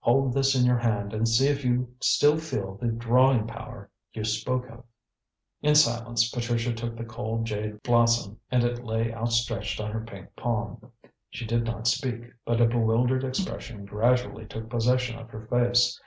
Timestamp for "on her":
9.80-10.00